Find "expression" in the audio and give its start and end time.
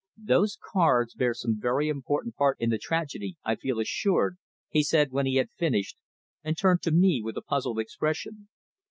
7.79-8.49